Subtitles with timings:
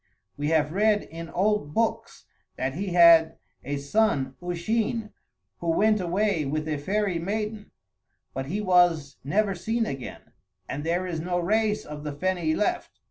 [0.35, 2.25] We have read in old books
[2.57, 5.11] that he had a son Usheen
[5.59, 7.69] who went away with a fairy maiden;
[8.33, 10.31] but he was never seen again,
[10.67, 12.89] and there is no race of the Feni left."